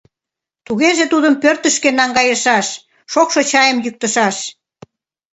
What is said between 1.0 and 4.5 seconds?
тудым пӧртышкӧ наҥгайышаш, шокшо чайым йӱктышаш.